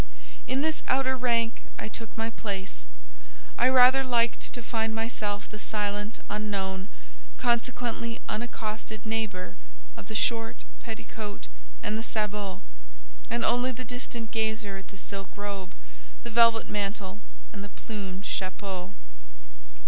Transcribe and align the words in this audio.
In 0.47 0.63
this 0.63 0.81
outer 0.87 1.15
rank 1.15 1.61
I 1.77 1.87
took 1.87 2.17
my 2.17 2.31
place. 2.31 2.85
I 3.55 3.69
rather 3.69 4.03
liked 4.03 4.51
to 4.51 4.63
find 4.63 4.95
myself 4.95 5.47
the 5.47 5.59
silent, 5.59 6.21
unknown, 6.27 6.87
consequently 7.37 8.19
unaccosted 8.27 9.05
neighbour 9.05 9.57
of 9.95 10.07
the 10.07 10.15
short 10.15 10.55
petticoat 10.81 11.45
and 11.83 11.99
the 11.99 12.03
sabot; 12.03 12.61
and 13.29 13.45
only 13.45 13.71
the 13.71 13.85
distant 13.85 14.31
gazer 14.31 14.75
at 14.77 14.87
the 14.87 14.97
silk 14.97 15.29
robe, 15.37 15.71
the 16.23 16.31
velvet 16.31 16.67
mantle, 16.67 17.19
and 17.53 17.63
the 17.63 17.69
plumed 17.69 18.25
chapeau. 18.25 18.93